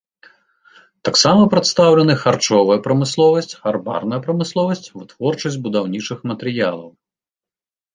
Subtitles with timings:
[1.09, 6.89] Таксама прадстаўлены харчовая прамысловасць, гарбарная прамысловасць, вытворчасць будаўнічых матэрыялаў.